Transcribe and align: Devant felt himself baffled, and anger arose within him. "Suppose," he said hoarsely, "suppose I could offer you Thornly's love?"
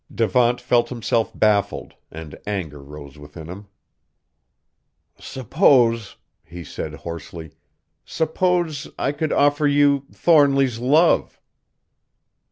Devant 0.11 0.59
felt 0.59 0.89
himself 0.89 1.31
baffled, 1.35 1.93
and 2.09 2.35
anger 2.47 2.79
arose 2.79 3.19
within 3.19 3.45
him. 3.47 3.67
"Suppose," 5.19 6.15
he 6.43 6.63
said 6.63 6.95
hoarsely, 6.95 7.51
"suppose 8.03 8.87
I 8.97 9.11
could 9.11 9.31
offer 9.31 9.67
you 9.67 10.07
Thornly's 10.11 10.79
love?" 10.79 11.39